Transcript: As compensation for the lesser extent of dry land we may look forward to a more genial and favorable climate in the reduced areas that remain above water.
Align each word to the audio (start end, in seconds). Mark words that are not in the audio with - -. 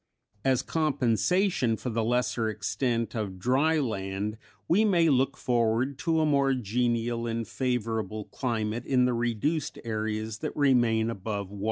As 0.43 0.63
compensation 0.63 1.77
for 1.77 1.91
the 1.91 2.03
lesser 2.03 2.49
extent 2.49 3.13
of 3.13 3.37
dry 3.37 3.77
land 3.77 4.39
we 4.67 4.83
may 4.83 5.09
look 5.09 5.37
forward 5.37 5.99
to 5.99 6.19
a 6.21 6.25
more 6.25 6.55
genial 6.55 7.27
and 7.27 7.47
favorable 7.47 8.25
climate 8.25 8.83
in 8.87 9.05
the 9.05 9.13
reduced 9.13 9.77
areas 9.85 10.39
that 10.39 10.57
remain 10.57 11.11
above 11.11 11.51
water. 11.51 11.59